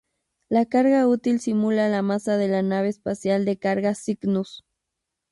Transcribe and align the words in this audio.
La 0.49 0.65
carga 0.65 1.07
útil 1.07 1.39
simula 1.39 1.87
la 1.87 2.01
masa 2.01 2.35
de 2.35 2.47
la 2.47 2.63
nave 2.63 2.87
espacial 2.89 3.45
de 3.45 3.59
carga 3.59 3.93
Cygnus. 3.93 4.63